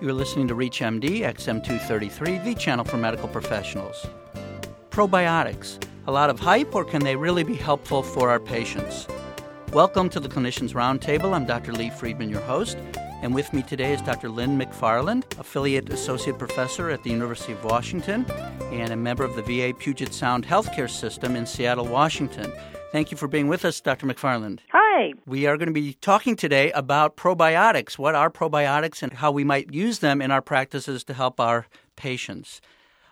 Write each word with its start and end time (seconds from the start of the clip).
You're 0.00 0.12
listening 0.12 0.46
to 0.46 0.54
ReachMD 0.54 1.22
XM233, 1.22 2.44
the 2.44 2.54
channel 2.54 2.84
for 2.84 2.96
medical 2.96 3.26
professionals. 3.26 4.06
Probiotics, 4.90 5.84
a 6.06 6.12
lot 6.12 6.30
of 6.30 6.38
hype, 6.38 6.72
or 6.72 6.84
can 6.84 7.02
they 7.02 7.16
really 7.16 7.42
be 7.42 7.56
helpful 7.56 8.04
for 8.04 8.30
our 8.30 8.38
patients? 8.38 9.08
Welcome 9.72 10.08
to 10.10 10.20
the 10.20 10.28
Clinicians 10.28 10.72
Roundtable. 10.72 11.34
I'm 11.34 11.46
Dr. 11.46 11.72
Lee 11.72 11.90
Friedman, 11.90 12.28
your 12.28 12.42
host, 12.42 12.78
and 13.22 13.34
with 13.34 13.52
me 13.52 13.60
today 13.60 13.92
is 13.92 14.00
Dr. 14.02 14.28
Lynn 14.28 14.56
McFarland, 14.56 15.24
Affiliate 15.36 15.90
Associate 15.90 16.38
Professor 16.38 16.90
at 16.90 17.02
the 17.02 17.10
University 17.10 17.52
of 17.52 17.64
Washington 17.64 18.24
and 18.70 18.92
a 18.92 18.96
member 18.96 19.24
of 19.24 19.34
the 19.34 19.42
VA 19.42 19.74
Puget 19.76 20.14
Sound 20.14 20.46
Healthcare 20.46 20.88
System 20.88 21.34
in 21.34 21.44
Seattle, 21.44 21.88
Washington. 21.88 22.52
Thank 22.92 23.10
you 23.10 23.16
for 23.16 23.26
being 23.26 23.48
with 23.48 23.64
us, 23.64 23.80
Dr. 23.80 24.06
McFarland. 24.06 24.60
Hi. 24.70 24.87
We 25.26 25.46
are 25.46 25.56
going 25.56 25.68
to 25.68 25.72
be 25.72 25.94
talking 25.94 26.36
today 26.36 26.72
about 26.72 27.16
probiotics. 27.16 27.98
What 27.98 28.14
are 28.14 28.30
probiotics 28.30 29.02
and 29.02 29.12
how 29.12 29.30
we 29.30 29.44
might 29.44 29.72
use 29.72 30.00
them 30.00 30.20
in 30.20 30.30
our 30.30 30.42
practices 30.42 31.04
to 31.04 31.14
help 31.14 31.38
our 31.40 31.66
patients. 31.96 32.60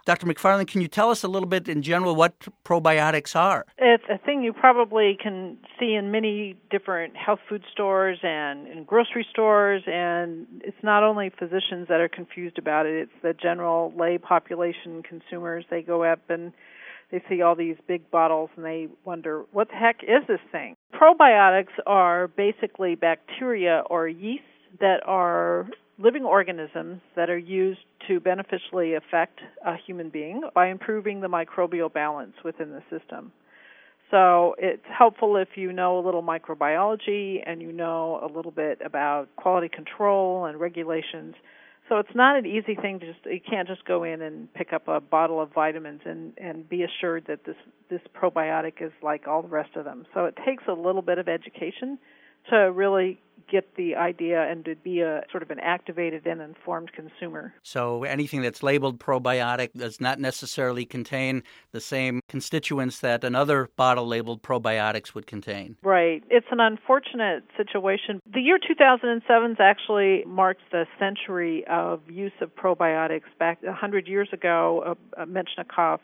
Dr. 0.06 0.28
McFarland, 0.28 0.68
can 0.68 0.80
you 0.80 0.86
tell 0.86 1.10
us 1.10 1.24
a 1.24 1.28
little 1.28 1.48
bit 1.48 1.68
in 1.68 1.82
general 1.82 2.14
what 2.14 2.38
probiotics 2.64 3.34
are? 3.34 3.66
It's 3.76 4.04
a 4.08 4.18
thing 4.18 4.44
you 4.44 4.52
probably 4.52 5.18
can 5.20 5.58
see 5.80 5.94
in 5.94 6.12
many 6.12 6.56
different 6.70 7.16
health 7.16 7.40
food 7.48 7.64
stores 7.72 8.18
and 8.22 8.68
in 8.68 8.84
grocery 8.84 9.26
stores, 9.28 9.82
and 9.86 10.46
it's 10.64 10.76
not 10.84 11.02
only 11.02 11.30
physicians 11.36 11.88
that 11.88 12.00
are 12.00 12.08
confused 12.08 12.56
about 12.56 12.86
it, 12.86 12.94
it's 12.94 13.22
the 13.22 13.34
general 13.34 13.92
lay 13.98 14.16
population 14.16 15.02
consumers. 15.02 15.64
They 15.70 15.82
go 15.82 16.04
up 16.04 16.20
and 16.28 16.52
they 17.10 17.22
see 17.28 17.42
all 17.42 17.54
these 17.54 17.76
big 17.86 18.10
bottles 18.10 18.50
and 18.56 18.64
they 18.64 18.88
wonder, 19.04 19.44
what 19.52 19.68
the 19.68 19.76
heck 19.76 20.02
is 20.02 20.26
this 20.28 20.40
thing? 20.50 20.76
Probiotics 20.94 21.74
are 21.86 22.28
basically 22.28 22.94
bacteria 22.94 23.82
or 23.88 24.08
yeast 24.08 24.42
that 24.80 25.00
are 25.06 25.68
living 25.98 26.24
organisms 26.24 27.00
that 27.14 27.30
are 27.30 27.38
used 27.38 27.80
to 28.06 28.20
beneficially 28.20 28.94
affect 28.94 29.40
a 29.64 29.76
human 29.86 30.10
being 30.10 30.42
by 30.54 30.68
improving 30.68 31.20
the 31.20 31.28
microbial 31.28 31.92
balance 31.92 32.34
within 32.44 32.70
the 32.70 32.82
system. 32.90 33.32
So 34.10 34.54
it's 34.58 34.84
helpful 34.86 35.36
if 35.36 35.48
you 35.56 35.72
know 35.72 35.98
a 35.98 36.02
little 36.04 36.22
microbiology 36.22 37.42
and 37.44 37.60
you 37.60 37.72
know 37.72 38.20
a 38.22 38.28
little 38.32 38.52
bit 38.52 38.80
about 38.84 39.34
quality 39.36 39.68
control 39.68 40.44
and 40.44 40.60
regulations. 40.60 41.34
So 41.88 41.98
it's 41.98 42.14
not 42.14 42.36
an 42.36 42.46
easy 42.46 42.74
thing 42.74 42.98
to 43.00 43.06
just 43.06 43.24
you 43.26 43.40
can't 43.40 43.68
just 43.68 43.84
go 43.84 44.02
in 44.02 44.20
and 44.20 44.52
pick 44.54 44.72
up 44.72 44.88
a 44.88 45.00
bottle 45.00 45.40
of 45.40 45.52
vitamins 45.52 46.00
and 46.04 46.32
and 46.36 46.68
be 46.68 46.82
assured 46.82 47.26
that 47.28 47.44
this 47.44 47.56
this 47.88 48.00
probiotic 48.14 48.80
is 48.80 48.92
like 49.02 49.28
all 49.28 49.42
the 49.42 49.48
rest 49.48 49.76
of 49.76 49.84
them. 49.84 50.04
So 50.12 50.24
it 50.24 50.36
takes 50.44 50.64
a 50.68 50.72
little 50.72 51.02
bit 51.02 51.18
of 51.18 51.28
education 51.28 51.98
to 52.50 52.72
really 52.72 53.20
get 53.50 53.76
the 53.76 53.94
idea 53.94 54.42
and 54.50 54.64
to 54.64 54.76
be 54.76 55.00
a 55.00 55.22
sort 55.30 55.42
of 55.42 55.50
an 55.50 55.58
activated 55.60 56.26
and 56.26 56.40
informed 56.40 56.92
consumer. 56.92 57.54
So 57.62 58.04
anything 58.04 58.42
that's 58.42 58.62
labeled 58.62 58.98
probiotic 58.98 59.72
does 59.74 60.00
not 60.00 60.18
necessarily 60.18 60.84
contain 60.84 61.42
the 61.72 61.80
same 61.80 62.20
constituents 62.28 63.00
that 63.00 63.24
another 63.24 63.68
bottle 63.76 64.06
labeled 64.06 64.42
probiotics 64.42 65.14
would 65.14 65.26
contain. 65.26 65.76
Right. 65.82 66.22
It's 66.30 66.46
an 66.50 66.60
unfortunate 66.60 67.44
situation. 67.56 68.20
The 68.32 68.40
year 68.40 68.58
2007 68.58 69.56
actually 69.60 70.24
marks 70.26 70.62
the 70.70 70.86
century 70.98 71.64
of 71.68 72.00
use 72.08 72.32
of 72.40 72.54
probiotics. 72.54 73.22
Back 73.38 73.62
100 73.62 74.08
years 74.08 74.28
ago, 74.32 74.96
uh, 75.16 75.24
Metchnikoff 75.24 76.00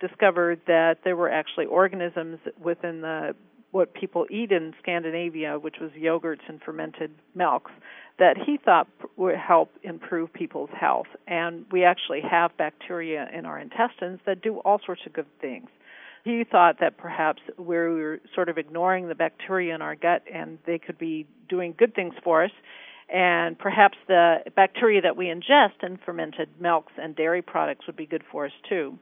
discovered 0.00 0.60
that 0.66 0.98
there 1.04 1.16
were 1.16 1.30
actually 1.30 1.66
organisms 1.66 2.38
within 2.62 3.02
the 3.02 3.34
what 3.70 3.94
people 3.94 4.26
eat 4.30 4.50
in 4.52 4.74
Scandinavia, 4.82 5.58
which 5.58 5.76
was 5.80 5.90
yogurts 5.92 6.48
and 6.48 6.60
fermented 6.60 7.12
milks, 7.34 7.70
that 8.18 8.36
he 8.36 8.58
thought 8.58 8.88
would 9.16 9.36
help 9.36 9.70
improve 9.82 10.32
people's 10.32 10.70
health. 10.78 11.06
And 11.26 11.64
we 11.70 11.84
actually 11.84 12.20
have 12.28 12.56
bacteria 12.56 13.28
in 13.32 13.46
our 13.46 13.58
intestines 13.58 14.20
that 14.26 14.42
do 14.42 14.58
all 14.58 14.80
sorts 14.84 15.02
of 15.06 15.12
good 15.12 15.26
things. 15.40 15.68
He 16.24 16.44
thought 16.44 16.80
that 16.80 16.98
perhaps 16.98 17.40
we 17.56 17.64
were 17.64 18.20
sort 18.34 18.48
of 18.48 18.58
ignoring 18.58 19.08
the 19.08 19.14
bacteria 19.14 19.74
in 19.74 19.80
our 19.80 19.96
gut 19.96 20.22
and 20.32 20.58
they 20.66 20.78
could 20.78 20.98
be 20.98 21.26
doing 21.48 21.74
good 21.76 21.94
things 21.94 22.14
for 22.22 22.44
us. 22.44 22.50
And 23.08 23.58
perhaps 23.58 23.96
the 24.06 24.40
bacteria 24.54 25.00
that 25.00 25.16
we 25.16 25.26
ingest 25.26 25.82
in 25.82 25.98
fermented 26.04 26.48
milks 26.60 26.92
and 27.00 27.16
dairy 27.16 27.42
products 27.42 27.86
would 27.86 27.96
be 27.96 28.06
good 28.06 28.22
for 28.30 28.44
us 28.46 28.52
too. 28.68 28.98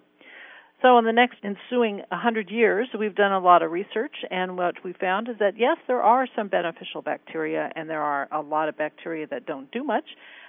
So, 0.80 0.96
in 0.98 1.04
the 1.04 1.12
next 1.12 1.38
ensuing 1.42 2.02
100 2.08 2.50
years, 2.50 2.88
we've 2.96 3.14
done 3.14 3.32
a 3.32 3.40
lot 3.40 3.62
of 3.62 3.72
research, 3.72 4.14
and 4.30 4.56
what 4.56 4.76
we 4.84 4.92
found 4.92 5.28
is 5.28 5.34
that 5.40 5.58
yes, 5.58 5.76
there 5.88 6.02
are 6.02 6.28
some 6.36 6.46
beneficial 6.46 7.02
bacteria, 7.02 7.72
and 7.74 7.90
there 7.90 8.02
are 8.02 8.28
a 8.30 8.40
lot 8.40 8.68
of 8.68 8.78
bacteria 8.78 9.26
that 9.26 9.44
don't 9.44 9.68
do 9.72 9.82
much, 9.82 10.04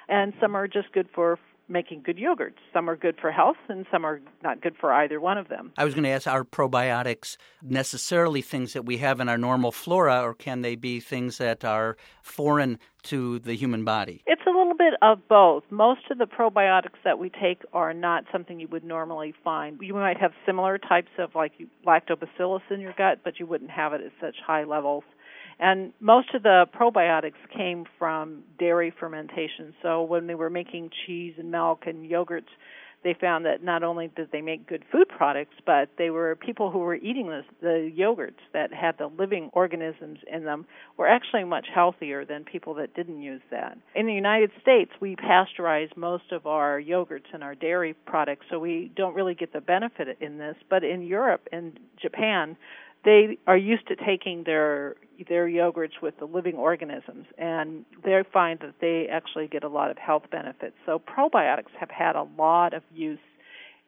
and 0.08 0.34
some 0.40 0.56
are 0.56 0.68
just 0.68 0.92
good 0.92 1.10
for 1.16 1.40
making 1.70 2.02
good 2.02 2.18
yogurts. 2.18 2.58
Some 2.74 2.90
are 2.90 2.96
good 2.96 3.16
for 3.20 3.32
health, 3.32 3.58
and 3.68 3.86
some 3.92 4.06
are 4.06 4.22
not 4.44 4.62
good 4.62 4.76
for 4.80 4.92
either 4.92 5.20
one 5.20 5.38
of 5.38 5.48
them. 5.48 5.72
I 5.78 5.86
was 5.86 5.94
going 5.94 6.04
to 6.04 6.10
ask 6.10 6.28
are 6.28 6.44
probiotics 6.44 7.38
necessarily 7.62 8.42
things 8.42 8.74
that 8.74 8.86
we 8.86 8.98
have 8.98 9.20
in 9.20 9.30
our 9.30 9.38
normal 9.38 9.72
flora, 9.72 10.22
or 10.22 10.34
can 10.34 10.62
they 10.62 10.76
be 10.76 11.00
things 11.00 11.38
that 11.38 11.64
are 11.64 11.98
foreign 12.22 12.80
to 13.04 13.40
the 13.40 13.56
human 13.56 13.84
body? 13.86 14.24
It's 14.26 14.42
a 14.48 14.50
little 14.50 14.76
bit 14.76 14.94
of 15.02 15.28
both. 15.28 15.64
Most 15.70 16.02
of 16.12 16.18
the 16.18 16.26
probiotics 16.26 17.00
that 17.04 17.20
we 17.20 17.30
take 17.30 17.62
are 17.74 17.94
not 17.94 18.26
something 18.32 18.60
you 18.60 18.68
would 18.70 18.84
normally 18.84 19.34
find. 19.44 19.80
You 19.82 19.94
might 19.94 20.18
have 20.18 20.32
similar 20.46 20.78
types 20.78 21.12
of 21.18 21.36
like 21.36 21.54
lactobacillus 21.86 22.62
in 22.70 22.80
your 22.80 22.94
gut, 22.98 23.20
but 23.24 23.40
you 23.40 23.46
wouldn't 23.46 23.72
have 23.72 23.94
it 23.94 24.02
at 24.02 24.12
such 24.20 24.36
high 24.46 24.64
levels. 24.64 25.04
And 25.60 25.92
most 26.00 26.34
of 26.34 26.44
the 26.44 26.66
probiotics 26.74 27.34
came 27.56 27.86
from 27.98 28.44
dairy 28.58 28.94
fermentation. 28.98 29.74
So 29.82 30.04
when 30.04 30.28
they 30.28 30.36
were 30.36 30.50
making 30.50 30.92
cheese 31.06 31.34
and 31.38 31.52
milk 31.52 31.84
and 31.86 32.10
yogurts, 32.10 32.48
they 33.04 33.16
found 33.20 33.46
that 33.46 33.64
not 33.64 33.82
only 33.82 34.10
did 34.14 34.30
they 34.32 34.42
make 34.42 34.68
good 34.68 34.84
food 34.92 35.08
products, 35.08 35.56
but 35.66 35.90
they 35.98 36.10
were 36.10 36.36
people 36.36 36.70
who 36.70 36.80
were 36.80 36.96
eating 36.96 37.30
this, 37.30 37.46
the 37.62 37.92
yogurts 37.98 38.42
that 38.54 38.74
had 38.74 38.98
the 38.98 39.08
living 39.08 39.50
organisms 39.54 40.20
in 40.32 40.44
them 40.44 40.66
were 40.98 41.08
actually 41.08 41.46
much 41.46 41.68
healthier 41.74 42.26
than 42.26 42.44
people 42.44 42.74
that 42.74 42.94
didn't 42.94 43.22
use 43.22 43.42
that. 43.52 43.78
In 43.96 44.06
the 44.06 44.14
United 44.14 44.52
States, 44.62 44.92
we 45.00 45.16
pasteurize 45.16 45.96
most 45.96 46.32
of 46.32 46.46
our 46.46 46.82
yogurts 46.82 47.34
and 47.34 47.42
our 47.42 47.56
dairy 47.56 47.96
products, 48.06 48.46
so 48.50 48.60
we 48.60 48.92
don't 48.96 49.16
really 49.16 49.36
get 49.36 49.54
the 49.54 49.62
benefit 49.62 50.18
in 50.20 50.38
this. 50.38 50.56
But 50.70 50.84
in 50.84 51.02
Europe 51.02 51.48
and 51.54 51.80
Japan, 52.02 52.58
they 53.06 53.38
are 53.48 53.58
used 53.58 53.88
to 53.88 53.96
taking 53.96 54.44
their 54.44 54.96
their 55.28 55.48
yogurts 55.48 56.02
with 56.02 56.18
the 56.20 56.26
living 56.26 56.56
organisms 56.56 57.26
and 57.38 57.86
they 58.04 58.22
find 58.32 58.60
that 58.60 58.76
they 58.82 59.08
actually 59.12 59.48
get 59.48 59.64
a 59.64 59.68
lot 59.68 59.92
of 59.92 59.98
health 59.98 60.24
benefits. 60.32 60.76
So 60.86 61.00
probiotics 61.00 61.72
have 61.80 61.90
had 61.90 62.16
a 62.16 62.28
lot 62.38 62.74
of 62.74 62.84
use 62.94 63.20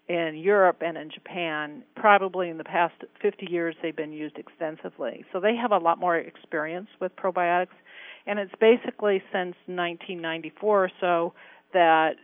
in 0.07 0.35
Europe 0.35 0.81
and 0.81 0.97
in 0.97 1.09
Japan. 1.09 1.83
Probably 1.95 2.49
in 2.49 2.57
the 2.57 2.63
past 2.63 2.95
50 3.21 3.47
years 3.49 3.75
they've 3.81 3.95
been 3.95 4.13
used 4.13 4.37
extensively. 4.37 5.25
So 5.31 5.39
they 5.39 5.55
have 5.55 5.71
a 5.71 5.77
lot 5.77 5.99
more 5.99 6.17
experience 6.17 6.87
with 6.99 7.15
probiotics 7.15 7.67
and 8.25 8.39
it's 8.39 8.53
basically 8.59 9.23
since 9.31 9.55
1994 9.65 10.83
or 10.83 10.91
so 10.99 11.33
that 11.73 12.15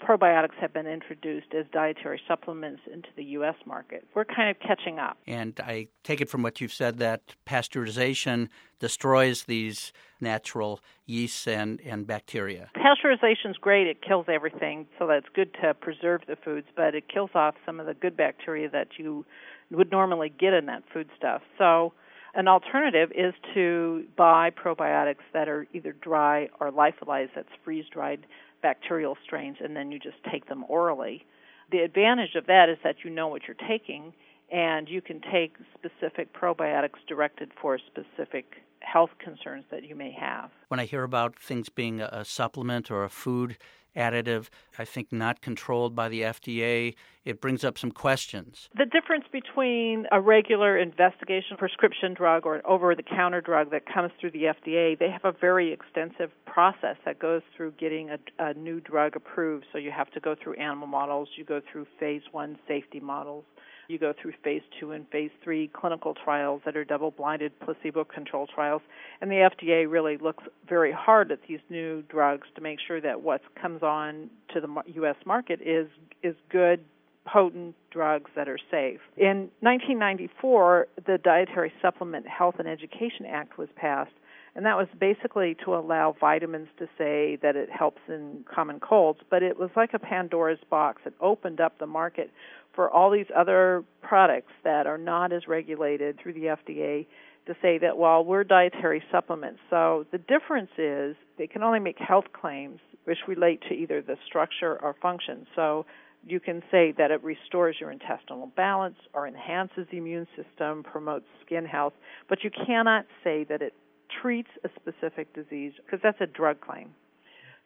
probiotics 0.00 0.54
have 0.60 0.72
been 0.72 0.86
introduced 0.86 1.54
as 1.54 1.66
dietary 1.72 2.20
supplements 2.28 2.82
into 2.92 3.08
the 3.16 3.24
U.S. 3.24 3.54
market. 3.64 4.06
We're 4.14 4.24
kind 4.24 4.50
of 4.50 4.58
catching 4.60 4.98
up. 4.98 5.16
And 5.26 5.58
I 5.60 5.88
take 6.04 6.20
it 6.20 6.28
from 6.28 6.42
what 6.42 6.60
you've 6.60 6.72
said 6.72 6.98
that 6.98 7.34
pasteurization 7.46 8.48
destroys 8.78 9.44
these 9.44 9.92
natural 10.20 10.80
yeasts 11.06 11.46
and, 11.46 11.80
and 11.80 12.06
bacteria. 12.06 12.70
Pasteurization 12.76 13.50
is 13.50 13.56
great. 13.58 13.86
It 13.86 14.02
kills 14.02 14.26
everything, 14.28 14.86
so 14.98 15.06
that's 15.06 15.26
good 15.34 15.54
to 15.62 15.74
preserve 15.74 16.22
the 16.26 16.36
foods, 16.36 16.66
but 16.76 16.94
it 16.94 17.08
kills 17.08 17.30
off 17.34 17.54
some 17.64 17.80
of 17.80 17.86
the 17.86 17.94
good 17.94 18.16
bacteria 18.16 18.68
that 18.70 18.88
you 18.98 19.24
would 19.70 19.90
normally 19.90 20.28
get 20.28 20.52
in 20.52 20.66
that 20.66 20.82
food 20.92 21.08
stuff. 21.16 21.42
So 21.58 21.92
an 22.34 22.48
alternative 22.48 23.10
is 23.12 23.32
to 23.54 24.04
buy 24.16 24.50
probiotics 24.50 25.24
that 25.32 25.48
are 25.48 25.66
either 25.72 25.92
dry 25.92 26.48
or 26.60 26.70
lyophilized, 26.70 27.30
that's 27.34 27.48
freeze 27.64 27.86
dried 27.90 28.26
bacterial 28.66 29.16
strains, 29.24 29.58
and 29.62 29.76
then 29.76 29.92
you 29.92 30.00
just 30.00 30.16
take 30.28 30.48
them 30.48 30.64
orally. 30.68 31.24
The 31.70 31.78
advantage 31.78 32.34
of 32.34 32.46
that 32.46 32.68
is 32.68 32.78
that 32.82 32.96
you 33.04 33.10
know 33.10 33.28
what 33.28 33.42
you're 33.46 33.68
taking, 33.68 34.12
and 34.50 34.88
you 34.88 35.00
can 35.00 35.20
take 35.20 35.54
specific 35.72 36.34
probiotics 36.34 36.98
directed 37.06 37.52
for 37.62 37.78
specific 37.78 38.54
health 38.80 39.10
concerns 39.22 39.64
that 39.70 39.84
you 39.84 39.94
may 39.94 40.10
have. 40.10 40.50
When 40.66 40.80
I 40.80 40.84
hear 40.84 41.04
about 41.04 41.38
things 41.38 41.68
being 41.68 42.00
a 42.00 42.24
supplement 42.24 42.90
or 42.90 43.04
a 43.04 43.08
food 43.08 43.56
additive, 43.96 44.48
I 44.78 44.84
think 44.84 45.12
not 45.12 45.40
controlled 45.40 45.94
by 45.94 46.08
the 46.08 46.22
FDA. 46.22 46.94
It 47.24 47.40
brings 47.40 47.64
up 47.64 47.76
some 47.78 47.90
questions. 47.90 48.68
The 48.76 48.86
difference 48.86 49.24
between 49.32 50.06
a 50.12 50.20
regular 50.20 50.78
investigation 50.78 51.56
prescription 51.56 52.14
drug 52.14 52.46
or 52.46 52.56
an 52.56 52.62
over 52.64 52.94
the 52.94 53.02
counter 53.02 53.40
drug 53.40 53.70
that 53.72 53.82
comes 53.92 54.12
through 54.20 54.30
the 54.30 54.44
FDA, 54.44 54.98
they 54.98 55.10
have 55.10 55.24
a 55.24 55.32
very 55.32 55.72
extensive 55.72 56.30
process 56.44 56.96
that 57.04 57.18
goes 57.18 57.42
through 57.56 57.72
getting 57.72 58.10
a, 58.10 58.18
a 58.38 58.54
new 58.54 58.80
drug 58.80 59.16
approved. 59.16 59.64
So 59.72 59.78
you 59.78 59.90
have 59.90 60.10
to 60.12 60.20
go 60.20 60.36
through 60.40 60.54
animal 60.54 60.86
models, 60.86 61.28
you 61.36 61.44
go 61.44 61.60
through 61.72 61.86
phase 61.98 62.22
one 62.30 62.58
safety 62.68 63.00
models 63.00 63.44
You 63.88 63.98
go 63.98 64.12
through 64.20 64.32
phase 64.42 64.62
two 64.80 64.92
and 64.92 65.06
phase 65.10 65.30
three 65.44 65.70
clinical 65.72 66.14
trials 66.14 66.62
that 66.64 66.76
are 66.76 66.84
double 66.84 67.10
blinded, 67.12 67.52
placebo 67.60 68.04
controlled 68.04 68.50
trials. 68.54 68.82
And 69.20 69.30
the 69.30 69.48
FDA 69.48 69.90
really 69.90 70.16
looks 70.16 70.44
very 70.68 70.92
hard 70.92 71.30
at 71.30 71.40
these 71.48 71.60
new 71.70 72.02
drugs 72.02 72.48
to 72.56 72.60
make 72.60 72.78
sure 72.84 73.00
that 73.00 73.22
what 73.22 73.42
comes 73.60 73.82
on 73.86 74.30
to 74.52 74.60
the 74.60 74.68
U.S. 74.94 75.16
market 75.24 75.60
is, 75.62 75.88
is 76.22 76.34
good, 76.50 76.80
potent 77.26 77.74
drugs 77.90 78.30
that 78.36 78.48
are 78.48 78.58
safe. 78.70 79.00
In 79.16 79.50
1994, 79.60 80.88
the 81.06 81.18
Dietary 81.18 81.72
Supplement 81.82 82.26
Health 82.26 82.56
and 82.58 82.68
Education 82.68 83.26
Act 83.26 83.58
was 83.58 83.68
passed, 83.76 84.12
and 84.54 84.64
that 84.64 84.76
was 84.76 84.88
basically 84.98 85.56
to 85.64 85.74
allow 85.74 86.14
vitamins 86.18 86.68
to 86.78 86.86
say 86.96 87.36
that 87.42 87.56
it 87.56 87.68
helps 87.70 88.00
in 88.08 88.44
common 88.52 88.80
colds, 88.80 89.20
but 89.30 89.42
it 89.42 89.58
was 89.58 89.70
like 89.76 89.92
a 89.92 89.98
Pandora's 89.98 90.58
box. 90.70 91.02
It 91.04 91.14
opened 91.20 91.60
up 91.60 91.78
the 91.78 91.86
market 91.86 92.30
for 92.74 92.90
all 92.90 93.10
these 93.10 93.26
other 93.34 93.84
products 94.02 94.52
that 94.62 94.86
are 94.86 94.98
not 94.98 95.32
as 95.32 95.48
regulated 95.48 96.18
through 96.20 96.34
the 96.34 96.56
FDA 96.56 97.06
to 97.46 97.54
say 97.62 97.78
that 97.78 97.96
well 97.96 98.24
we're 98.24 98.44
dietary 98.44 99.02
supplements. 99.10 99.60
So 99.70 100.06
the 100.12 100.18
difference 100.18 100.70
is 100.78 101.16
they 101.38 101.46
can 101.46 101.62
only 101.62 101.80
make 101.80 101.98
health 101.98 102.26
claims 102.32 102.80
which 103.06 103.18
relate 103.26 103.62
to 103.68 103.74
either 103.74 104.02
the 104.02 104.16
structure 104.26 104.80
or 104.82 104.94
function. 105.00 105.46
So 105.54 105.86
you 106.26 106.40
can 106.40 106.62
say 106.70 106.92
that 106.98 107.10
it 107.10 107.22
restores 107.22 107.76
your 107.80 107.92
intestinal 107.92 108.50
balance 108.56 108.96
or 109.14 109.28
enhances 109.28 109.86
the 109.90 109.98
immune 109.98 110.26
system, 110.36 110.82
promotes 110.82 111.26
skin 111.44 111.64
health, 111.64 111.92
but 112.28 112.42
you 112.42 112.50
cannot 112.50 113.06
say 113.22 113.44
that 113.44 113.62
it 113.62 113.74
treats 114.20 114.50
a 114.64 114.68
specific 114.74 115.32
disease 115.34 115.72
because 115.84 116.00
that's 116.02 116.20
a 116.20 116.26
drug 116.26 116.60
claim. 116.60 116.90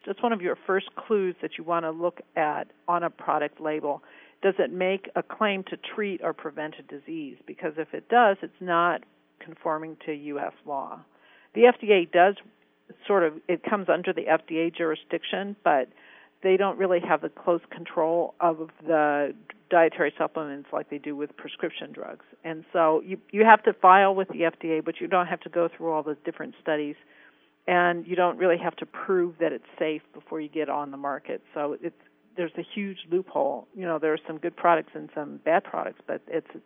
So 0.04 0.10
it's 0.10 0.22
one 0.22 0.32
of 0.32 0.42
your 0.42 0.56
first 0.66 0.94
clues 0.94 1.34
that 1.42 1.52
you 1.58 1.64
want 1.64 1.84
to 1.84 1.90
look 1.90 2.20
at 2.36 2.68
on 2.86 3.02
a 3.02 3.10
product 3.10 3.60
label. 3.60 4.02
Does 4.42 4.54
it 4.58 4.72
make 4.72 5.10
a 5.16 5.22
claim 5.22 5.64
to 5.64 5.76
treat 5.94 6.20
or 6.22 6.32
prevent 6.32 6.74
a 6.78 6.82
disease? 6.82 7.36
Because 7.46 7.72
if 7.76 7.92
it 7.92 8.08
does, 8.08 8.36
it's 8.42 8.52
not 8.60 9.02
conforming 9.38 9.96
to 10.06 10.12
U.S. 10.12 10.52
law. 10.66 11.00
The 11.54 11.62
FDA 11.62 12.10
does 12.10 12.36
sort 13.06 13.24
of, 13.24 13.34
it 13.48 13.62
comes 13.62 13.88
under 13.88 14.12
the 14.12 14.22
FDA 14.22 14.74
jurisdiction, 14.74 15.56
but 15.64 15.88
they 16.42 16.56
don't 16.56 16.78
really 16.78 17.00
have 17.00 17.20
the 17.20 17.28
close 17.28 17.60
control 17.70 18.34
of 18.40 18.70
the 18.86 19.34
dietary 19.70 20.12
supplements 20.18 20.68
like 20.72 20.90
they 20.90 20.98
do 20.98 21.14
with 21.14 21.36
prescription 21.36 21.92
drugs. 21.92 22.24
And 22.44 22.64
so 22.72 23.02
you 23.04 23.18
you 23.30 23.44
have 23.44 23.62
to 23.64 23.72
file 23.74 24.14
with 24.14 24.28
the 24.28 24.40
FDA, 24.40 24.84
but 24.84 25.00
you 25.00 25.06
don't 25.06 25.26
have 25.26 25.40
to 25.40 25.48
go 25.48 25.68
through 25.68 25.92
all 25.92 26.02
the 26.02 26.16
different 26.24 26.54
studies 26.60 26.96
and 27.66 28.06
you 28.06 28.16
don't 28.16 28.38
really 28.38 28.58
have 28.58 28.74
to 28.76 28.86
prove 28.86 29.36
that 29.38 29.52
it's 29.52 29.64
safe 29.78 30.02
before 30.12 30.40
you 30.40 30.48
get 30.48 30.68
on 30.68 30.90
the 30.90 30.96
market. 30.96 31.42
So 31.54 31.76
it's 31.80 31.94
there's 32.36 32.52
a 32.56 32.64
huge 32.74 32.98
loophole. 33.10 33.68
You 33.74 33.86
know, 33.86 33.98
there 33.98 34.12
are 34.12 34.18
some 34.26 34.38
good 34.38 34.56
products 34.56 34.92
and 34.94 35.10
some 35.14 35.40
bad 35.44 35.64
products, 35.64 36.00
but 36.06 36.20
it's 36.26 36.46
it's 36.54 36.64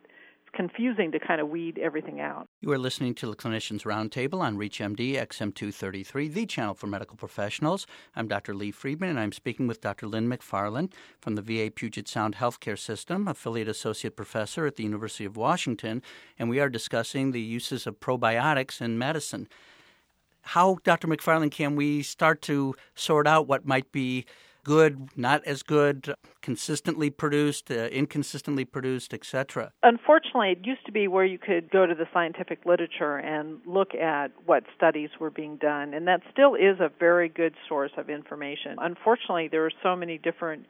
confusing 0.53 1.11
to 1.11 1.19
kind 1.19 1.41
of 1.41 1.49
weed 1.49 1.77
everything 1.77 2.21
out. 2.21 2.44
You 2.65 2.71
are 2.71 2.79
listening 2.79 3.13
to 3.15 3.27
the 3.27 3.35
Clinicians 3.35 3.83
Roundtable 3.83 4.39
on 4.39 4.57
ReachMD 4.57 5.13
XM233, 5.17 6.33
the 6.33 6.47
channel 6.47 6.73
for 6.73 6.87
medical 6.87 7.15
professionals. 7.15 7.85
I'm 8.15 8.27
Dr. 8.27 8.55
Lee 8.55 8.71
Friedman, 8.71 9.11
and 9.11 9.19
I'm 9.19 9.33
speaking 9.33 9.67
with 9.67 9.81
Dr. 9.81 10.07
Lynn 10.07 10.27
McFarland 10.27 10.91
from 11.21 11.35
the 11.35 11.43
VA 11.43 11.69
Puget 11.69 12.07
Sound 12.07 12.37
Healthcare 12.37 12.79
System, 12.79 13.27
affiliate 13.27 13.67
associate 13.67 14.15
professor 14.15 14.65
at 14.65 14.77
the 14.77 14.83
University 14.83 15.25
of 15.25 15.37
Washington, 15.37 16.01
and 16.39 16.49
we 16.49 16.59
are 16.59 16.67
discussing 16.67 17.29
the 17.29 17.39
uses 17.39 17.85
of 17.85 17.99
probiotics 17.99 18.81
in 18.81 18.97
medicine. 18.97 19.47
How, 20.41 20.79
Dr. 20.83 21.07
McFarland, 21.07 21.51
can 21.51 21.75
we 21.75 22.01
start 22.01 22.41
to 22.43 22.73
sort 22.95 23.27
out 23.27 23.47
what 23.47 23.67
might 23.67 23.91
be 23.91 24.25
good, 24.65 25.07
not 25.15 25.45
as 25.45 25.63
good, 25.63 26.13
consistently 26.41 27.09
produced, 27.09 27.71
uh, 27.71 27.85
inconsistently 27.85 28.65
produced, 28.65 29.13
etc. 29.13 29.71
Unfortunately, 29.83 30.51
it 30.51 30.65
used 30.65 30.85
to 30.85 30.91
be 30.91 31.07
where 31.07 31.23
you 31.23 31.37
could 31.37 31.71
go 31.71 31.85
to 31.85 31.95
the 31.95 32.07
scientific 32.11 32.65
literature 32.65 33.17
and 33.17 33.61
look 33.65 33.95
at 33.95 34.31
what 34.45 34.63
studies 34.75 35.11
were 35.19 35.29
being 35.29 35.55
done, 35.55 35.93
and 35.93 36.07
that 36.07 36.21
still 36.33 36.55
is 36.55 36.81
a 36.81 36.91
very 36.99 37.29
good 37.29 37.53
source 37.69 37.91
of 37.95 38.09
information. 38.09 38.75
Unfortunately, 38.79 39.47
there 39.47 39.65
are 39.65 39.71
so 39.81 39.95
many 39.95 40.17
different 40.17 40.65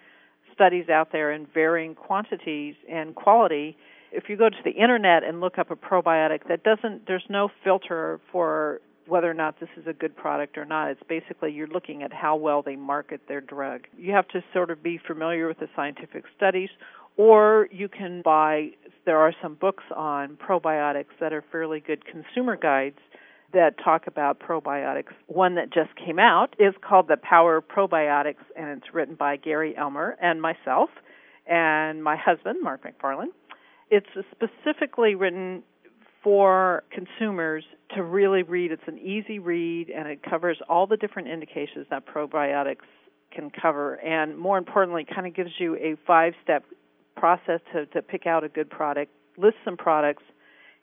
studies 0.53 0.89
out 0.89 1.11
there 1.11 1.31
in 1.31 1.47
varying 1.53 1.95
quantities 1.95 2.75
and 2.89 3.15
quality 3.15 3.75
if 4.11 4.29
you 4.29 4.37
go 4.37 4.49
to 4.49 4.55
the 4.63 4.71
internet 4.71 5.23
and 5.23 5.41
look 5.41 5.57
up 5.57 5.69
a 5.71 5.75
probiotic 5.75 6.47
that 6.47 6.63
doesn't 6.63 7.05
there's 7.07 7.25
no 7.29 7.49
filter 7.63 8.19
for 8.31 8.79
whether 9.07 9.29
or 9.29 9.33
not 9.33 9.59
this 9.59 9.69
is 9.77 9.85
a 9.87 9.93
good 9.93 10.15
product 10.15 10.57
or 10.57 10.65
not. 10.65 10.89
It's 10.89 11.03
basically 11.07 11.51
you're 11.51 11.67
looking 11.67 12.03
at 12.03 12.11
how 12.11 12.35
well 12.35 12.61
they 12.61 12.75
market 12.75 13.21
their 13.27 13.41
drug. 13.41 13.81
You 13.97 14.13
have 14.13 14.27
to 14.29 14.43
sort 14.53 14.71
of 14.71 14.81
be 14.81 14.99
familiar 15.05 15.47
with 15.47 15.59
the 15.59 15.69
scientific 15.75 16.23
studies, 16.35 16.69
or 17.17 17.67
you 17.71 17.87
can 17.87 18.21
buy, 18.23 18.71
there 19.05 19.19
are 19.19 19.33
some 19.41 19.55
books 19.55 19.83
on 19.95 20.37
probiotics 20.37 21.17
that 21.19 21.33
are 21.33 21.43
fairly 21.51 21.79
good 21.79 22.03
consumer 22.05 22.57
guides 22.57 22.99
that 23.53 23.75
talk 23.81 24.07
about 24.07 24.39
probiotics. 24.39 25.13
One 25.27 25.55
that 25.55 25.71
just 25.73 25.95
came 25.95 26.19
out 26.19 26.55
is 26.59 26.73
called 26.81 27.07
The 27.07 27.17
Power 27.17 27.57
of 27.57 27.67
Probiotics, 27.67 28.43
and 28.57 28.69
it's 28.77 28.93
written 28.93 29.15
by 29.15 29.37
Gary 29.37 29.75
Elmer 29.77 30.17
and 30.21 30.41
myself 30.41 30.89
and 31.47 32.03
my 32.03 32.17
husband, 32.17 32.61
Mark 32.61 32.83
McFarland. 32.83 33.29
It's 33.89 34.07
specifically 34.31 35.15
written 35.15 35.63
for 36.25 36.83
consumers 36.89 37.63
to 37.93 38.01
really 38.01 38.41
read. 38.41 38.71
It's 38.71 38.81
an 38.87 38.97
easy 38.97 39.37
read 39.37 39.91
and 39.91 40.07
it 40.07 40.23
covers 40.27 40.57
all 40.67 40.87
the 40.87 40.97
different 40.97 41.27
indications 41.27 41.85
that 41.91 42.07
probiotics 42.07 42.87
can 43.31 43.51
cover 43.51 43.95
and 43.95 44.35
more 44.35 44.57
importantly 44.57 45.05
kind 45.05 45.27
of 45.27 45.35
gives 45.35 45.51
you 45.59 45.75
a 45.75 45.95
five 46.07 46.33
step 46.43 46.65
process 47.15 47.59
to, 47.73 47.85
to 47.87 48.01
pick 48.01 48.25
out 48.25 48.43
a 48.43 48.49
good 48.49 48.71
product, 48.71 49.11
list 49.37 49.57
some 49.63 49.77
products 49.77 50.23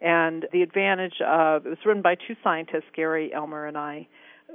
and 0.01 0.47
the 0.53 0.63
advantage 0.63 1.21
of 1.27 1.67
it 1.67 1.71
was 1.71 1.79
written 1.85 2.03
by 2.03 2.15
two 2.15 2.37
scientists, 2.45 2.85
Gary 2.95 3.35
Elmer 3.35 3.67
and 3.67 3.77
I, 3.77 4.07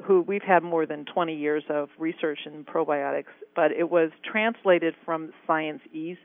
who 0.06 0.22
we've 0.22 0.42
had 0.42 0.64
more 0.64 0.86
than 0.86 1.04
20 1.06 1.36
years 1.36 1.64
of 1.70 1.90
research 1.98 2.40
in 2.46 2.64
probiotics, 2.64 3.34
but 3.58 3.72
it 3.72 3.90
was 3.90 4.12
translated 4.24 4.94
from 5.04 5.34
Science 5.46 5.82
Ease 5.92 6.18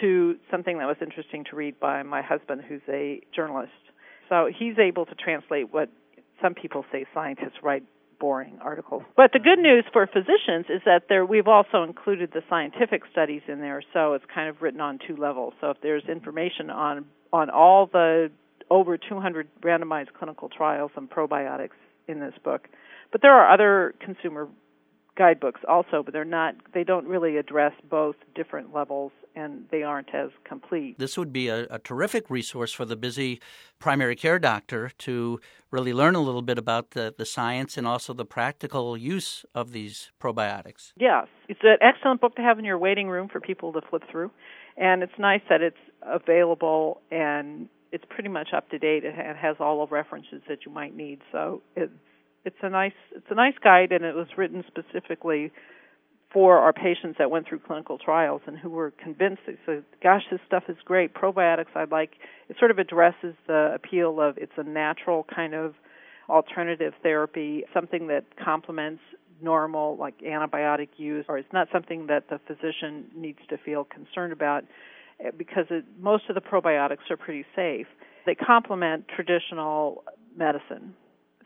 to 0.00 0.36
something 0.50 0.78
that 0.78 0.86
was 0.86 0.96
interesting 1.02 1.44
to 1.50 1.56
read 1.56 1.78
by 1.78 2.02
my 2.02 2.22
husband, 2.22 2.62
who's 2.66 2.82
a 2.88 3.20
journalist. 3.34 3.72
So 4.28 4.48
he's 4.56 4.78
able 4.78 5.06
to 5.06 5.14
translate 5.14 5.72
what 5.72 5.88
some 6.42 6.54
people 6.54 6.84
say 6.92 7.06
scientists 7.14 7.62
write 7.62 7.82
boring 8.20 8.58
articles. 8.60 9.02
But 9.16 9.32
the 9.32 9.38
good 9.38 9.58
news 9.58 9.84
for 9.92 10.06
physicians 10.06 10.66
is 10.68 10.82
that 10.84 11.02
there 11.08 11.24
we've 11.24 11.46
also 11.46 11.84
included 11.84 12.30
the 12.32 12.42
scientific 12.48 13.02
studies 13.12 13.42
in 13.48 13.60
there, 13.60 13.82
so 13.92 14.14
it's 14.14 14.24
kind 14.32 14.48
of 14.48 14.60
written 14.60 14.80
on 14.80 14.98
two 15.06 15.16
levels. 15.16 15.54
So 15.60 15.70
if 15.70 15.76
there's 15.82 16.04
information 16.08 16.70
on 16.70 17.06
on 17.32 17.50
all 17.50 17.86
the 17.86 18.30
over 18.70 18.98
200 18.98 19.48
randomized 19.62 20.12
clinical 20.18 20.48
trials 20.48 20.90
on 20.96 21.06
probiotics 21.06 21.78
in 22.06 22.20
this 22.20 22.34
book, 22.42 22.68
but 23.12 23.22
there 23.22 23.32
are 23.32 23.52
other 23.52 23.94
consumer 24.00 24.48
guidebooks 25.18 25.60
also, 25.68 26.02
but 26.02 26.14
they're 26.14 26.24
not 26.24 26.54
they 26.72 26.84
don't 26.84 27.06
really 27.06 27.36
address 27.36 27.72
both 27.90 28.16
different 28.34 28.72
levels 28.72 29.12
and 29.34 29.66
they 29.70 29.82
aren't 29.82 30.14
as 30.14 30.30
complete. 30.44 30.98
This 30.98 31.18
would 31.18 31.32
be 31.32 31.48
a, 31.48 31.66
a, 31.70 31.78
terrific 31.78 32.30
resource 32.30 32.72
for 32.72 32.84
the 32.84 32.96
busy 32.96 33.40
primary 33.78 34.16
care 34.16 34.38
doctor 34.38 34.90
to 34.98 35.40
really 35.70 35.92
learn 35.92 36.14
a 36.14 36.20
little 36.20 36.42
bit 36.42 36.58
about 36.58 36.90
the, 36.90 37.14
the 37.16 37.24
science 37.24 37.76
and 37.76 37.86
also 37.86 38.12
the 38.12 38.24
practical 38.24 38.96
use 38.96 39.44
of 39.54 39.72
these 39.72 40.10
probiotics. 40.20 40.92
Yes. 40.96 41.26
It's 41.48 41.60
an 41.62 41.76
excellent 41.80 42.20
book 42.20 42.34
to 42.36 42.42
have 42.42 42.58
in 42.58 42.64
your 42.64 42.78
waiting 42.78 43.08
room 43.08 43.28
for 43.28 43.40
people 43.40 43.72
to 43.74 43.80
flip 43.88 44.02
through. 44.10 44.30
And 44.76 45.02
it's 45.02 45.18
nice 45.18 45.42
that 45.48 45.60
it's 45.60 45.76
available 46.02 47.00
and 47.10 47.68
it's 47.92 48.04
pretty 48.08 48.28
much 48.28 48.48
up 48.56 48.68
to 48.70 48.78
date. 48.78 49.04
It 49.04 49.14
has 49.36 49.56
all 49.60 49.86
the 49.86 49.92
references 49.92 50.42
that 50.48 50.66
you 50.66 50.72
might 50.72 50.96
need. 50.96 51.20
So 51.32 51.62
it's 51.76 51.92
it's 52.48 52.56
a 52.62 52.70
nice 52.70 52.92
it's 53.14 53.26
a 53.30 53.34
nice 53.34 53.54
guide 53.62 53.92
and 53.92 54.04
it 54.04 54.14
was 54.14 54.26
written 54.38 54.64
specifically 54.66 55.52
for 56.32 56.58
our 56.58 56.72
patients 56.72 57.16
that 57.18 57.30
went 57.30 57.46
through 57.46 57.58
clinical 57.58 57.98
trials 57.98 58.40
and 58.46 58.58
who 58.58 58.70
were 58.70 58.90
convinced 59.02 59.42
they 59.46 59.56
said, 59.64 59.84
gosh, 60.02 60.22
this 60.30 60.40
stuff 60.46 60.64
is 60.68 60.76
great. 60.84 61.14
Probiotics, 61.14 61.74
I 61.74 61.84
like. 61.84 62.12
It 62.48 62.56
sort 62.58 62.70
of 62.70 62.78
addresses 62.78 63.34
the 63.46 63.72
appeal 63.74 64.20
of 64.20 64.36
it's 64.36 64.52
a 64.56 64.62
natural 64.62 65.24
kind 65.34 65.54
of 65.54 65.74
alternative 66.28 66.92
therapy, 67.02 67.64
something 67.72 68.08
that 68.08 68.24
complements 68.42 69.00
normal 69.40 69.96
like 69.96 70.18
antibiotic 70.20 70.88
use, 70.96 71.24
or 71.28 71.38
it's 71.38 71.52
not 71.52 71.68
something 71.72 72.08
that 72.08 72.28
the 72.28 72.38
physician 72.46 73.06
needs 73.16 73.38
to 73.48 73.56
feel 73.56 73.84
concerned 73.84 74.32
about 74.32 74.64
eh, 75.24 75.30
because 75.36 75.64
it, 75.70 75.84
most 75.98 76.24
of 76.28 76.34
the 76.34 76.42
probiotics 76.42 77.10
are 77.10 77.16
pretty 77.16 77.46
safe. 77.56 77.86
They 78.26 78.34
complement 78.34 79.06
traditional 79.08 80.04
medicine 80.36 80.94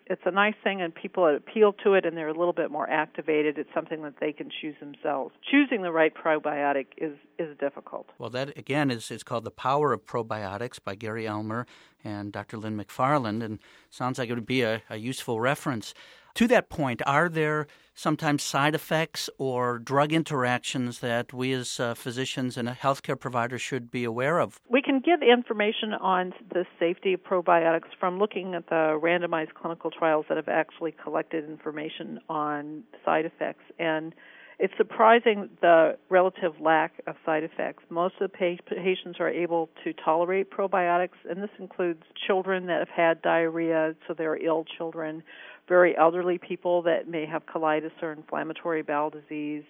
it's 0.07 0.23
a 0.25 0.31
nice 0.31 0.55
thing 0.63 0.81
and 0.83 0.95
people 0.95 1.27
appeal 1.27 1.73
to 1.85 1.95
it 1.95 2.05
and 2.05 2.17
they're 2.17 2.29
a 2.29 2.39
little 2.39 2.53
bit 2.53 2.71
more 2.71 2.89
activated. 2.89 3.59
It's 3.59 3.71
something 3.75 4.03
that 4.03 4.15
they 4.21 4.33
can 4.33 4.51
choose 4.61 4.75
themselves. 4.81 5.35
Choosing 5.51 5.83
the 5.83 5.93
right 5.93 6.13
probiotic 6.15 6.87
is 6.97 7.17
is 7.39 7.57
difficult. 7.59 8.09
Well 8.19 8.31
that 8.31 8.57
again 8.57 8.91
is 8.91 9.11
is 9.11 9.23
called 9.23 9.45
the 9.45 9.51
power 9.51 9.93
of 9.93 10.05
probiotics 10.05 10.79
by 10.83 10.95
gary 10.95 11.27
elmer 11.27 11.67
and 12.05 12.33
dr 12.33 12.57
lynn 12.57 12.79
mcfarland 12.79 13.43
and 13.43 13.59
sounds 13.91 14.19
like 14.19 14.29
it 14.29 14.35
would 14.35 14.47
be 14.47 14.63
a, 14.63 14.83
a 14.91 14.97
useful 14.97 15.41
reference 15.41 15.95
To 16.35 16.49
that 16.49 16.71
point, 16.71 17.03
are 17.07 17.29
there 17.29 17.67
sometimes 17.95 18.43
side 18.43 18.75
effects 18.75 19.29
or 19.37 19.79
drug 19.79 20.13
interactions 20.13 21.01
that 21.01 21.33
we 21.33 21.53
as 21.53 21.79
uh, 21.79 21.95
physicians 21.95 22.57
and 22.57 22.69
healthcare 22.69 23.21
providers 23.21 23.61
should 23.61 23.91
be 23.91 24.05
aware 24.05 24.41
of? 24.41 24.59
We 24.69 24.81
can 24.81 25.01
give 25.01 25.21
information 25.23 25.93
on 25.93 26.33
the 26.51 26.65
safety 26.79 27.13
of 27.13 27.23
probiotics 27.23 27.91
from 28.01 28.19
looking 28.19 28.55
at 28.55 28.69
the 28.71 28.99
randomized 29.03 29.55
clinical 29.55 29.91
trials 29.91 30.25
that 30.29 30.37
have 30.37 30.49
actually 30.49 30.93
collected 30.93 31.49
information 31.49 32.19
on 32.31 32.85
side 33.05 33.27
effects. 33.27 33.65
And 33.79 34.15
it's 34.59 34.75
surprising 34.77 35.49
the 35.61 35.97
relative 36.09 36.53
lack 36.61 36.93
of 37.07 37.17
side 37.25 37.43
effects. 37.43 37.83
Most 37.91 38.15
of 38.21 38.31
the 38.31 38.57
patients 38.77 39.19
are 39.19 39.29
able 39.29 39.71
to 39.85 39.93
tolerate 39.93 40.51
probiotics, 40.51 41.19
and 41.29 41.43
this 41.43 41.51
includes 41.59 42.03
children 42.27 42.67
that 42.67 42.79
have 42.79 42.89
had 42.89 43.23
diarrhea, 43.23 43.95
so 44.07 44.15
they're 44.17 44.37
ill 44.37 44.65
children 44.77 45.23
very 45.69 45.97
elderly 45.97 46.39
people 46.39 46.83
that 46.83 47.09
may 47.09 47.27
have 47.27 47.47
colitis 47.47 47.93
or 48.03 48.13
inflammatory 48.13 48.83
bowel 48.83 49.11
disease, 49.11 49.65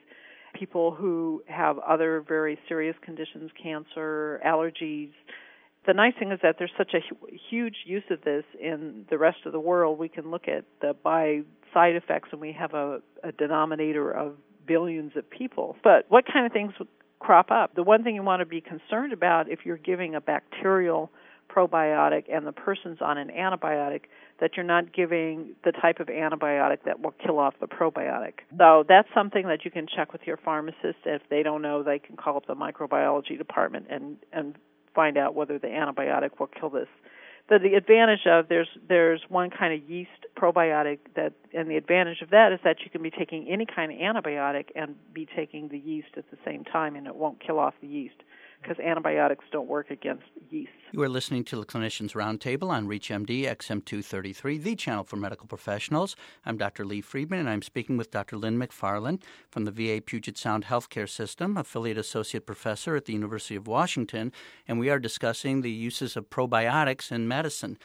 people 0.59 0.91
who 0.93 1.43
have 1.47 1.79
other 1.79 2.25
very 2.27 2.59
serious 2.69 2.97
conditions, 3.03 3.51
cancer, 3.63 4.41
allergies. 4.45 5.11
The 5.87 5.95
nice 5.95 6.15
thing 6.19 6.31
is 6.31 6.39
that 6.43 6.57
there's 6.59 6.73
such 6.77 6.95
a 6.95 7.01
huge 7.51 7.77
use 7.85 8.05
of 8.11 8.23
this 8.23 8.45
in 8.61 9.05
the 9.11 9.19
rest 9.19 9.39
of 9.47 9.53
the 9.53 9.61
world. 9.61 9.99
We 9.99 10.09
can 10.09 10.31
look 10.31 10.49
at 10.49 10.65
the 10.81 10.95
by 10.95 11.43
side 11.75 11.97
effects, 11.97 12.29
and 12.33 12.41
we 12.41 12.53
have 12.53 12.75
a, 12.75 13.01
a 13.23 13.33
denominator 13.33 14.11
of 14.11 14.35
billions 14.67 15.13
of 15.17 15.29
people. 15.29 15.77
But 15.83 16.07
what 16.09 16.25
kind 16.31 16.47
of 16.47 16.53
things 16.53 16.73
crop 17.21 17.51
up? 17.51 17.75
The 17.75 17.83
one 17.83 18.03
thing 18.05 18.15
you 18.15 18.23
want 18.23 18.41
to 18.41 18.47
be 18.47 18.61
concerned 18.61 19.13
about 19.13 19.51
if 19.51 19.61
you're 19.65 19.77
giving 19.77 20.15
a 20.15 20.21
bacterial 20.21 21.11
probiotic 21.55 22.25
and 22.33 22.47
the 22.47 22.53
person's 22.53 22.99
on 23.01 23.19
an 23.19 23.29
antibiotic 23.29 24.03
that 24.41 24.53
you're 24.57 24.65
not 24.65 24.93
giving 24.93 25.55
the 25.65 25.73
type 25.73 26.01
of 26.01 26.09
antibiotic 26.09 26.79
that 26.85 27.01
will 27.01 27.15
kill 27.25 27.39
off 27.39 27.55
the 27.61 27.67
probiotic. 27.67 28.35
So 28.59 28.85
that's 28.89 29.09
something 29.15 29.47
that 29.47 29.65
you 29.65 29.71
can 29.71 29.87
check 29.95 30.13
with 30.13 30.23
your 30.25 30.39
pharmacist. 30.39 30.99
If 31.05 31.23
they 31.31 31.43
don't 31.43 31.63
know, 31.63 31.83
they 31.83 31.99
can 31.99 32.17
call 32.17 32.37
up 32.37 32.47
the 32.47 32.55
microbiology 32.55 33.39
department 33.39 33.87
and 33.91 34.17
and 34.33 34.57
find 34.95 35.17
out 35.17 35.35
whether 35.35 35.59
the 35.59 35.69
antibiotic 35.69 36.39
will 36.39 36.49
kill 36.49 36.71
this. 36.71 36.89
The, 37.49 37.59
the 37.59 37.75
advantage 37.75 38.27
of 38.27 38.49
there's 38.49 38.69
there's 38.89 39.21
one 39.29 39.51
kind 39.51 39.75
of 39.75 39.89
yeast 39.91 40.11
probiotic 40.37 40.99
that 41.17 41.33
and 41.53 41.69
the 41.69 41.77
advantage 41.77 42.23
of 42.23 42.31
that 42.31 42.53
is 42.53 42.61
that 42.65 42.77
you 42.85 42.91
can 42.91 43.03
be 43.03 43.11
taking 43.11 43.49
any 43.49 43.67
kind 43.67 43.93
of 43.93 43.99
antibiotic 43.99 44.67
and 44.75 44.95
be 45.13 45.27
taking 45.27 45.69
the 45.69 45.79
yeast 45.79 46.09
at 46.17 46.31
the 46.31 46.39
same 46.45 46.65
time 46.65 46.97
and 46.97 47.07
it 47.07 47.15
won't 47.15 47.45
kill 47.45 47.59
off 47.59 47.75
the 47.81 47.89
yeast 47.89 48.15
because 48.63 48.79
antibiotics 48.79 49.45
don't 49.51 49.69
work 49.69 49.91
against 49.91 50.25
yeast. 50.51 50.71
You 50.93 51.03
are 51.03 51.09
listening 51.09 51.45
to 51.45 51.57
the 51.57 51.67
Clinicians 51.67 52.13
Roundtable 52.13 52.69
on 52.69 52.87
ReachMD 52.87 53.45
XM233, 53.45 54.63
the 54.63 54.77
channel 54.77 55.05
for 55.05 55.17
medical 55.17 55.47
professionals. 55.47 56.15
I'm 56.47 56.57
Dr. 56.57 56.85
Lee 56.85 57.01
Friedman, 57.01 57.41
and 57.41 57.49
I'm 57.49 57.63
speaking 57.63 57.97
with 57.97 58.11
Dr. 58.11 58.37
Lynn 58.37 58.59
McFarland 58.59 59.23
from 59.51 59.65
the 59.65 59.71
VA 59.71 60.01
Puget 60.01 60.39
Sound 60.39 60.67
Healthcare 60.67 61.09
System, 61.09 61.57
affiliate 61.57 61.99
associate 61.99 62.47
professor 62.47 62.95
at 62.95 63.07
the 63.07 63.13
University 63.13 63.57
of 63.57 63.67
Washington, 63.67 64.33
and 64.69 64.79
we 64.79 64.91
are 64.91 64.99
discussing 64.99 65.63
the 65.63 65.71
uses 65.71 66.17
of 66.17 66.31
probiotics 66.31 67.11
in 67.11 67.27
medicine. 67.27 67.79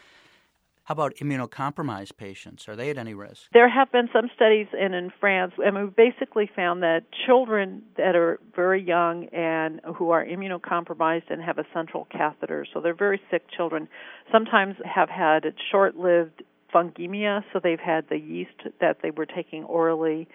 How 0.87 0.93
about 0.93 1.15
immunocompromised 1.15 2.15
patients? 2.15 2.69
Are 2.69 2.75
they 2.77 2.89
at 2.89 2.97
any 2.97 3.13
risk? 3.13 3.49
There 3.51 3.67
have 3.67 3.91
been 3.91 4.07
some 4.13 4.29
studies 4.33 4.67
in, 4.71 4.93
in 4.93 5.11
France, 5.19 5.51
and 5.57 5.75
we 5.75 5.89
basically 5.89 6.49
found 6.55 6.81
that 6.81 7.01
children 7.25 7.81
that 7.97 8.15
are 8.15 8.39
very 8.55 8.81
young 8.81 9.25
and 9.33 9.81
who 9.97 10.11
are 10.11 10.25
immunocompromised 10.25 11.29
and 11.29 11.41
have 11.41 11.57
a 11.57 11.65
central 11.73 12.07
catheter, 12.09 12.65
so 12.73 12.79
they're 12.79 12.95
very 12.95 13.19
sick 13.29 13.43
children, 13.51 13.89
sometimes 14.31 14.75
have 14.85 15.09
had 15.09 15.43
short 15.69 15.97
lived 15.97 16.41
fungemia, 16.73 17.43
so 17.51 17.59
they've 17.61 17.81
had 17.81 18.05
the 18.09 18.17
yeast 18.17 18.73
that 18.79 18.99
they 19.03 19.11
were 19.11 19.25
taking 19.25 19.65
orally 19.65 20.25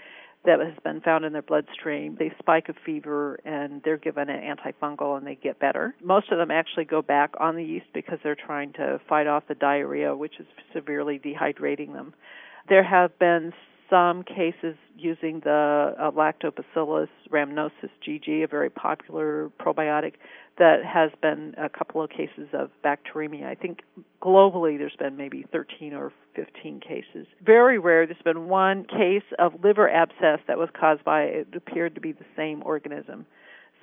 that 0.45 0.59
has 0.61 0.75
been 0.83 1.01
found 1.01 1.25
in 1.25 1.33
their 1.33 1.43
bloodstream. 1.43 2.17
They 2.19 2.33
spike 2.39 2.69
a 2.69 2.75
fever 2.85 3.39
and 3.45 3.81
they're 3.85 3.97
given 3.97 4.29
an 4.29 4.41
antifungal 4.41 5.17
and 5.17 5.27
they 5.27 5.37
get 5.37 5.61
better. 5.61 5.95
Most 6.03 6.33
of 6.33 6.39
them 6.39 6.51
actually 6.51 6.85
go 6.85 7.01
back 7.01 7.35
on 7.39 7.55
the 7.57 7.65
yeast 7.65 7.87
because 7.95 8.19
they're 8.23 8.35
trying 8.35 8.73
to 8.75 9.01
fight 9.09 9.27
off 9.27 9.45
the 9.49 9.55
diarrhea, 9.55 10.17
which 10.17 10.35
is 10.41 10.47
severely 10.75 11.21
dehydrating 11.21 11.93
them. 11.93 12.13
There 12.69 12.83
have 12.85 13.17
been 13.19 13.53
some 13.93 14.23
cases 14.23 14.75
using 14.97 15.41
the 15.41 15.95
uh, 15.99 16.11
Lactobacillus 16.13 17.09
rhamnosus 17.31 17.91
GG, 18.07 18.43
a 18.43 18.47
very 18.47 18.71
popular 18.71 19.51
probiotic, 19.61 20.15
that 20.59 20.83
has 20.83 21.11
been 21.21 21.55
a 21.59 21.69
couple 21.69 22.03
of 22.03 22.09
cases 22.09 22.49
of 22.55 22.71
bacteremia. 22.83 23.45
I 23.45 23.55
think 23.55 23.81
globally 24.23 24.79
there's 24.79 24.97
been 24.99 25.19
maybe 25.19 25.45
13 25.53 25.93
or 25.93 26.11
15 26.35 26.81
cases. 26.81 27.27
Very 27.45 27.79
rare. 27.79 28.07
There's 28.07 28.23
been 28.25 28.49
one 28.49 28.85
case 28.85 29.25
of 29.39 29.63
liver 29.63 29.91
abscess 29.91 30.41
that 30.49 30.57
was 30.57 30.71
caused 30.79 31.05
by 31.05 31.25
it 31.25 31.49
appeared 31.55 31.95
to 31.95 32.01
be 32.01 32.13
the 32.13 32.25
same 32.35 32.63
organism. 32.65 33.27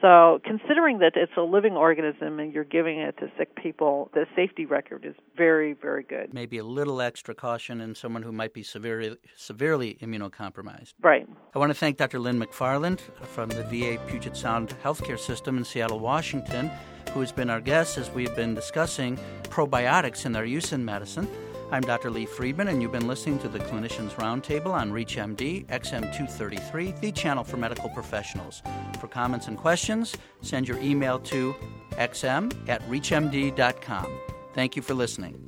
So, 0.01 0.39
considering 0.46 1.00
that 1.00 1.13
it's 1.15 1.32
a 1.38 1.41
living 1.41 1.74
organism 1.74 2.39
and 2.39 2.53
you're 2.53 2.63
giving 2.63 3.00
it 3.00 3.18
to 3.18 3.27
sick 3.38 3.53
people, 3.56 4.10
the 4.13 4.25
safety 4.36 4.65
record 4.65 5.03
is 5.03 5.15
very, 5.36 5.74
very 5.74 6.03
good. 6.03 6.34
Maybe 6.34 6.58
a 6.58 6.63
little 6.63 7.01
extra 7.01 7.36
caution 7.36 7.82
in 7.82 7.96
someone 7.96 8.24
who 8.24 8.32
might 8.32 8.53
be 8.53 8.63
severely, 8.63 9.18
severely 9.36 9.98
immunocompromised. 10.01 10.94
Right. 11.01 11.27
I 11.53 11.60
want 11.60 11.72
to 11.72 11.74
thank 11.74 11.98
Dr. 11.98 12.20
Lynn 12.20 12.39
McFarland 12.39 13.01
from 13.25 13.50
the 13.50 13.63
VA 13.63 14.00
Puget 14.08 14.38
Sound 14.38 14.70
Healthcare 14.84 15.20
System 15.20 15.58
in 15.58 15.65
Seattle, 15.65 16.00
Washington, 16.00 16.72
who 17.13 17.20
has 17.20 17.34
been 17.34 17.50
our 17.50 17.60
guest 17.60 17.98
as 17.98 18.10
we've 18.12 18.36
been 18.36 18.56
discussing 18.56 19.20
probiotics 19.44 20.25
and 20.25 20.34
their 20.34 20.46
use 20.46 20.72
in 20.72 20.86
medicine. 20.86 21.27
I'm 21.72 21.82
Dr. 21.84 22.10
Lee 22.10 22.26
Friedman, 22.26 22.70
and 22.70 22.82
you've 22.82 22.92
been 22.92 23.08
listening 23.08 23.38
to 23.40 23.48
the 23.48 23.60
Clinicians 23.60 24.12
Roundtable 24.16 24.72
on 24.72 24.92
ReachMD 24.92 25.68
XM233, 25.68 27.00
the 27.00 27.12
channel 27.12 27.44
for 27.44 27.58
medical 27.58 27.90
professionals. 27.90 28.64
For 29.00 29.08
comments 29.08 29.48
and 29.48 29.56
questions, 29.56 30.18
send 30.42 30.68
your 30.68 30.80
email 30.80 31.20
to 31.20 31.54
xm 31.92 32.68
at 32.68 32.82
reachmd.com. 32.90 34.20
Thank 34.56 34.76
you 34.76 34.82
for 34.82 34.96
listening. 34.96 35.48